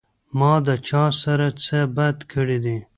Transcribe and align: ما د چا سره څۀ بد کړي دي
ما 0.39 0.53
د 0.65 0.67
چا 0.87 1.03
سره 1.23 1.45
څۀ 1.63 1.81
بد 1.95 2.17
کړي 2.31 2.57
دي 2.65 2.77